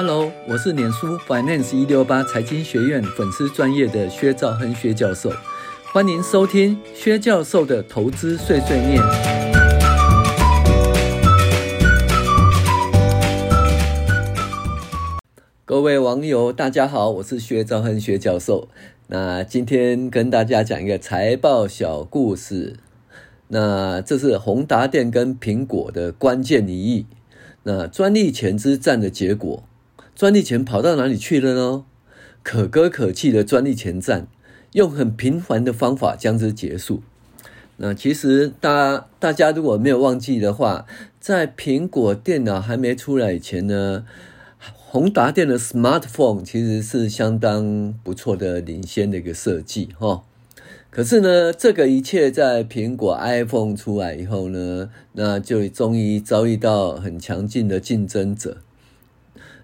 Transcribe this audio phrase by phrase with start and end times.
[0.00, 5.28] Hello，我是脸书 Finance 一六八财经学院粉丝专业的薛兆亨薛教授，
[5.92, 9.02] 欢迎收听薛教授的投资碎碎念。
[15.64, 18.68] 各位网友，大家好，我是薛兆亨薛教授。
[19.08, 22.76] 那今天跟大家讲一个财报小故事。
[23.48, 27.06] 那这是宏达电跟苹果的关键一役，
[27.64, 29.64] 那专利前之战的结果。
[30.18, 31.84] 专利权跑到哪里去了呢？
[32.42, 34.26] 可歌可泣的专利权战，
[34.72, 37.02] 用很平凡的方法将之结束。
[37.76, 40.86] 那其实大大家如果没有忘记的话，
[41.20, 44.04] 在苹果电脑还没出来以前呢，
[44.58, 50.24] 宏达电的 Smartphone 其实是相当不错的领先的一个设计哈。
[50.90, 58.56] 可是呢，这个一切在苹果 iPhone 出来以后呢，那就终于遭遇到很强劲的竞争者。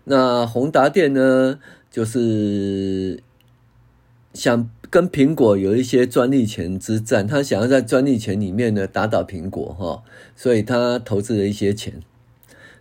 [0.04, 1.58] 那宏达电呢，
[1.90, 3.22] 就是
[4.32, 10.02] 想跟苹果有一些专利权之战，他想要在专利权里面呢打倒苹果哈，
[10.36, 12.00] 所以他投资了一些钱。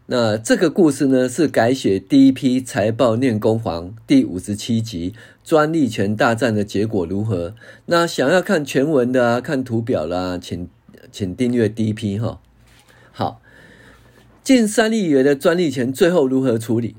[0.08, 5.14] 那这个故事呢，是改写第一批财报练功房第五十七集
[5.46, 7.56] 专利权大战的结果如何？
[7.86, 10.68] 那想要看全文的啊，看图表啦，请
[11.10, 12.42] 请订阅第一批哈。
[13.14, 13.42] 好，
[14.44, 16.98] 近三亿元的专利权最后如何处理？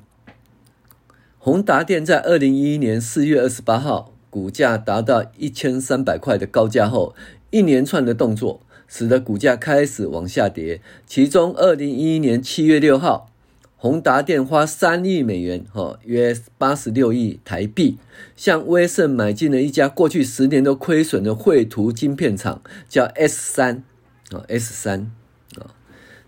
[1.44, 7.14] 宏达电在二零一一年四月二十八号，股价达到一千三百块的高价后，
[7.50, 10.80] 一连串的动作使得股价开始往下跌。
[11.06, 13.30] 其中，二零一一年七月六号，
[13.76, 17.98] 宏达电花三亿美元（哈约八十六亿台币）
[18.34, 23.84] 向威盛买进了一家过去十年都亏损的绘图晶片厂，叫 S 三
[24.30, 25.12] 啊 S 三。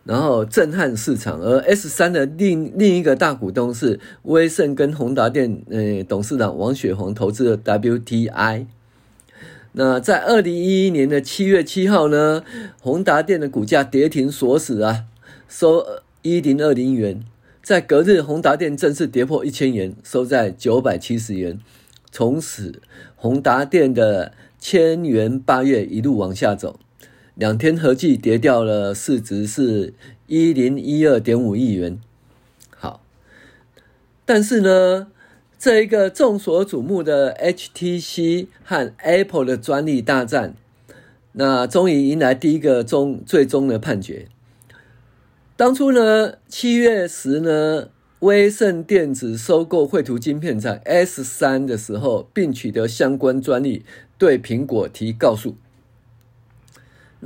[0.06, 8.66] 然后震撼市场，而 S 三的另另一个大股东是威盛跟宏达电，呃，董事长王雪红投资的 WTI。
[9.72, 12.44] 那在二零一一年的七月七号呢，
[12.80, 15.04] 宏达电的股价跌停锁死啊，
[15.48, 15.84] 收
[16.22, 17.24] 一零二零元。
[17.60, 21.58] 在隔日，宏达电正式跌破一千元，收在九百七十元。
[22.12, 22.80] 从此，
[23.16, 26.78] 宏达电的千元八月一路往下走。
[27.36, 29.92] 两天合计跌掉了，市值是
[30.26, 32.00] 一零一二点五亿元。
[32.74, 33.02] 好，
[34.24, 35.08] 但是呢，
[35.58, 40.54] 这一个众所瞩目的 HTC 和 Apple 的专利大战，
[41.32, 44.28] 那终于迎来第一个终最终的判决。
[45.58, 53.84] 当初呢，七月时呢，威盛电子收购绘图晶片厂 S 三的时候，并取得相关专利，
[54.16, 55.56] 对苹果提告诉。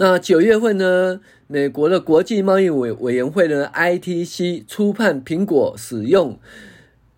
[0.03, 6.39] 那九月份呢，美国的国际贸易委委员会呢，ITC 初判苹果使用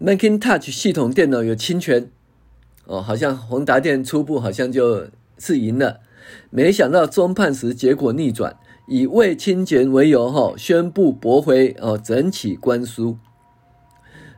[0.01, 2.11] Macintosh 系统电脑有侵权，
[2.87, 5.07] 哦，好像宏达电初步好像就
[5.39, 6.01] 是赢了，
[6.51, 8.57] 没想到终判时结果逆转，
[8.89, 13.17] 以未侵权为由，哈，宣布驳回哦整起官司。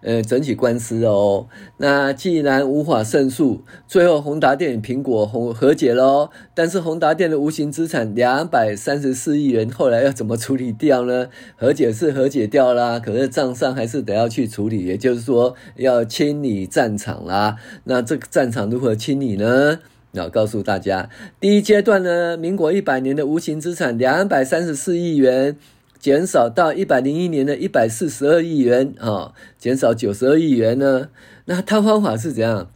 [0.05, 1.47] 呃，整体官司哦，
[1.79, 6.29] 那既然无法胜诉，最后宏达电与苹果和和解喽。
[6.55, 11.29] 但是宏达电的无形资产两百三十四亿元，后来要怎么处理掉呢？
[11.57, 17.57] 和解是和解掉啦，可是账上还是得要去处理，也就是说要清理战场啦。
[17.85, 19.79] 那这个战场如何清理呢？
[20.13, 21.09] 要告诉大家，
[21.41, 25.57] 第一阶段呢，民国一百年的无形资产两百三十四亿元。
[26.05, 31.09] 减少到一百零一年的一百四十二亿元啊，减少九十二亿元呢？
[31.47, 32.71] 那它方法是怎样？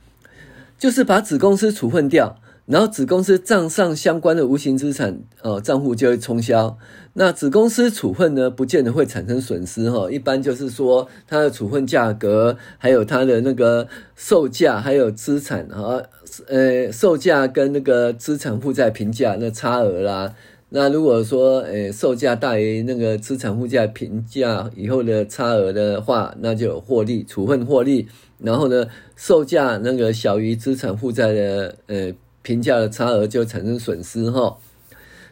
[0.78, 6.78] 就是把子公司处分掉，然后子公司账上相关的无形资产哦，账户就会冲销。
[7.12, 16.00] 那子公司处分呢，不见得会产生损失哈，一般就是说它的处分价格，还有它的那个售价，还有资产啊，
[16.46, 20.34] 呃，售价跟那个资产负债平价那差额啦。
[20.70, 28.06] 那如果说，诶，售价大于那个资产负债平价以后的差额的话，那就有获利，处分获利。
[28.38, 28.86] 然后呢，
[29.16, 32.12] 售价那个小于资产负债的，呃，
[32.42, 34.58] 平价的差额就产生损失哈。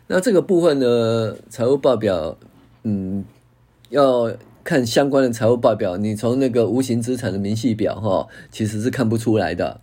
[0.06, 2.38] 那这个部分呢，财务报表，
[2.84, 3.22] 嗯，
[3.90, 4.34] 要
[4.64, 9.82] 看相关的财务报表，你从那个无形资产的明细表哈，其实是看不出来的。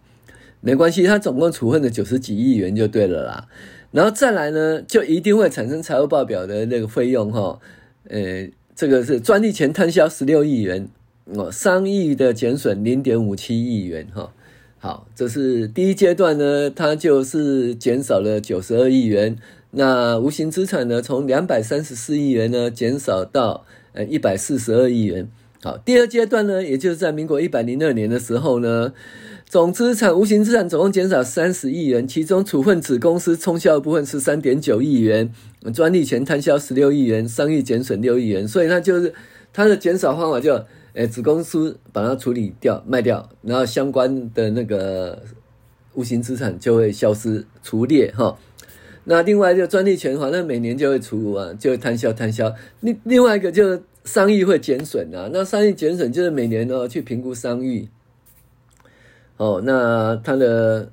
[0.61, 3.47] 没关系，它总共处分的九十几亿元就对了啦。
[3.93, 7.59] 然后再来呢，就一定会产生财务报表的那个费用哈，
[8.09, 10.89] 呃，这个是专利权摊销十六亿元
[11.25, 14.33] 哦，商誉的减损零点五七亿元哈。
[14.79, 19.37] 好，这是第一阶段呢，它就是减少了九十二亿元。
[19.69, 23.63] 那无形资产呢，从两百三十四亿元呢减少到
[23.93, 25.29] 呃一百四十二亿元。
[25.63, 28.91] 好，第二阶段呢，也就是在民国一百零二年的时候呢，
[29.45, 35.31] 总资产、无形资产总共减少三十亿元，其中处分子公司冲销的部分是三点九亿元，
[35.73, 39.13] 专利权摊销十六亿元，商誉减损六亿元，所以它就是
[39.53, 40.65] 它的减少方法就，
[40.95, 45.23] 诶，子公司把它处理掉、卖掉，然后相关的那个
[45.93, 48.37] 无形资产就会消失除列哈。
[49.05, 52.53] 那另外就专利权，反正每年就会除啊，就会摊销摊销。
[52.81, 53.81] 另另外一个就。
[54.03, 57.87] 商誉会减损啊，那商誉减损就是每年呢去评估商誉，
[59.37, 60.91] 哦，那它的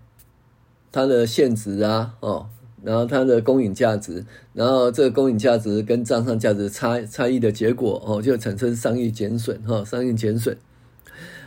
[0.92, 2.46] 它的现值啊，哦，
[2.82, 10.56] 然后它的公允价值，然后这个公允价值跟账上价值差差异的结果，哦，就产生商誉减损，哈、商誉减损，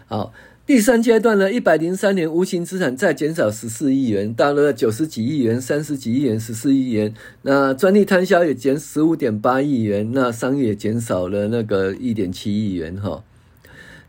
[0.07, 0.33] 好。
[0.65, 7.13] 第三阶段呢，一百零三年无形资产再减少十四亿元，到了九十几亿元、三十几亿元、十四亿元。
[7.41, 13.21] 那专利摊销也减十五点八亿元，那商誉也减少了那个一点七亿元哈。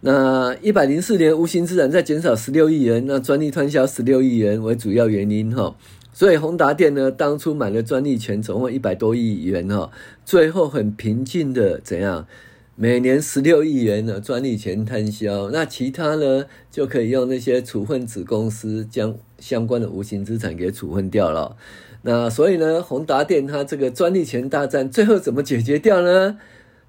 [0.03, 5.75] 那一百零四年无形资产再减少十六亿元，那专利摊销十六亿元为主要原因哈。
[6.13, 9.91] 所以宏达电呢，当初买了专利权总共一百多亿元哈，
[10.25, 12.29] 最后很平静的怎样？
[12.77, 21.57] 每年十六亿元的专利权摊销，那其他呢就可以用那些处分子公司将相关的无形资产给处分掉了。
[22.03, 26.37] 那所以呢，宏达电它这个专利权大战最后怎么解决掉呢？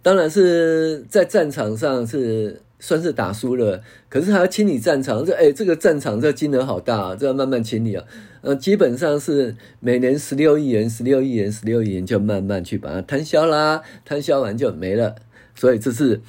[0.01, 8.03] 当然是在战场上是算是打输了，可是还要清理战场，这哎这个战场这金额好大啊，这要慢慢清理啊。
[8.41, 15.15] 呃，基本上是每年十六亿元、十六亿元、十六亿元就慢慢去把它摊销啦，摊销完就没了。
[15.55, 16.21] 所以这是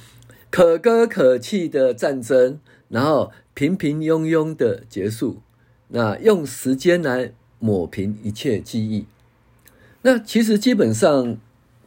[0.49, 2.59] 可歌可泣的战争，
[2.89, 5.41] 然后平平庸庸的结束。
[5.89, 9.05] 那用时间来抹平一切记忆。
[10.01, 11.37] 那其实基本上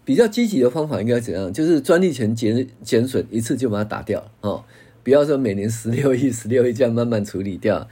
[0.04, 1.52] 比较积极的方法应该怎样？
[1.52, 4.64] 就是专利权减减损一次就把它打掉哦，
[5.02, 7.88] 不要说每年十六亿、十六亿这样慢慢处理掉。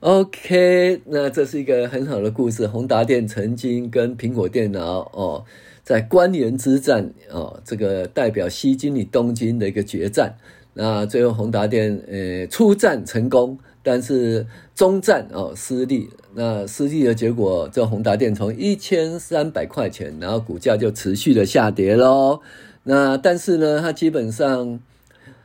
[0.00, 2.66] OK，那这是一个很好的故事。
[2.66, 5.44] 宏达电曾经跟苹果电脑哦。
[5.84, 10.34] 在关原之战哦，这个代表西京与东京的一个决战。
[10.72, 14.44] 那最后宏达电呃出战成功，但是
[14.74, 16.08] 中战哦失利。
[16.34, 22.40] 那失利的结果，这宏达电从一千三百块钱，然后股价就持续的下跌喽。
[22.82, 24.80] 那但是呢，它基本上。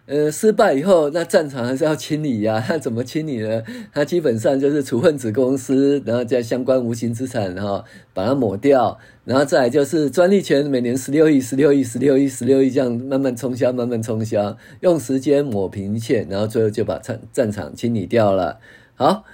[0.10, 2.66] 呃，失败以后，那战场还是要清理呀。
[2.68, 3.62] 那怎么清理呢？
[3.94, 18.60] 它基本上就是处分子公司，然后在相关无形资产，然后把它抹掉，然后再来就是专利权，每年十六亿、十六亿、十六亿、十六亿这样慢慢冲销，慢慢冲销，用时间抹平一切，然后最后就把战战场清理掉了。
[18.96, 19.26] 好。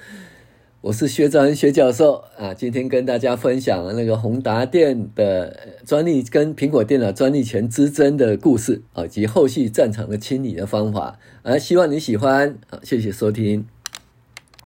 [0.85, 13.65] 我是薛兆恩薛教授啊，今天跟大家分享了那个宏达电的专利跟苹果电脑专利权之争的故事啊，及后续战场的清理的方法啊，希望你喜欢，啊，谢谢收听。